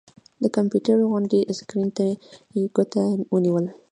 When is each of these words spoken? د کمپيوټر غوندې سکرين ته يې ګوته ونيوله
د 0.41 0.43
کمپيوټر 0.55 0.97
غوندې 1.09 1.39
سکرين 1.59 1.89
ته 1.97 2.03
يې 2.55 2.63
ګوته 2.75 3.03
ونيوله 3.33 3.71